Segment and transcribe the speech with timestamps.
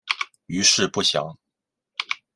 [0.47, 1.37] 余事不详。